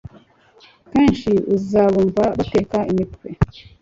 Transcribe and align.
Kenshi 0.91 1.31
uzabumva 1.55 2.23
bateka 2.37 2.77
imitwe 2.91 3.27